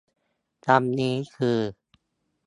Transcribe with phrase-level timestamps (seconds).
[0.65, 1.59] คำนี้คือ